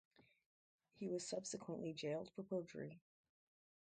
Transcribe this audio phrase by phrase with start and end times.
[0.95, 3.03] He was subsequently jailed for perjury.